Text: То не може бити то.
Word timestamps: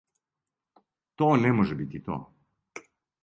То 1.15 1.37
не 1.37 1.53
може 1.53 1.75
бити 1.75 1.99
то. 1.99 2.17